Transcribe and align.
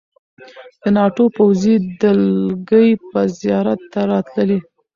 د 0.81 0.83
ناټو 0.97 1.25
پوځي 1.37 1.75
دلګۍ 2.01 2.89
به 3.09 3.21
زیارت 3.39 3.81
ته 3.91 3.99
راتللې. 4.11 4.59